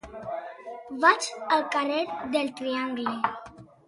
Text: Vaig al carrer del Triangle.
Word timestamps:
Vaig 1.03 1.27
al 1.57 1.61
carrer 1.75 1.99
del 2.37 2.49
Triangle. 2.61 3.15